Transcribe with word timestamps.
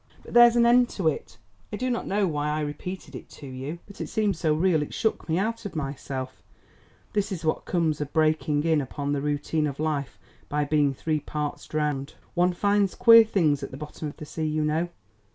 But 0.23 0.33
there's 0.33 0.55
an 0.55 0.65
end 0.65 0.95
of 0.99 1.05
it. 1.05 1.37
I 1.71 1.77
do 1.77 1.87
not 1.91 2.07
know 2.07 2.25
why 2.27 2.49
I 2.49 2.61
repeated 2.61 3.13
it 3.15 3.29
to 3.37 3.45
you. 3.45 3.73
I 3.77 3.77
am 3.77 3.77
sorry 3.77 3.77
that 3.77 3.77
I 3.77 3.77
did 3.77 3.77
repeat 3.77 3.77
it, 3.77 3.85
but 3.85 4.01
it 4.01 4.09
seemed 4.09 4.35
so 4.35 4.53
real 4.55 4.81
it 4.81 4.93
shook 4.95 5.29
me 5.29 5.37
out 5.37 5.63
of 5.67 5.75
myself. 5.75 6.41
This 7.13 7.31
is 7.31 7.45
what 7.45 7.65
comes 7.65 8.01
of 8.01 8.11
breaking 8.11 8.63
in 8.63 8.81
upon 8.81 9.11
the 9.11 9.21
routine 9.21 9.67
of 9.67 9.79
life 9.79 10.17
by 10.49 10.65
being 10.65 10.95
three 10.95 11.19
parts 11.19 11.67
drowned. 11.67 12.15
One 12.33 12.53
finds 12.53 12.95
queer 12.95 13.23
things 13.23 13.61
at 13.61 13.69
the 13.69 13.77
bottom 13.77 14.07
of 14.07 14.17
the 14.17 14.25
sea, 14.25 14.45
you 14.47 14.65
know. 14.65 14.89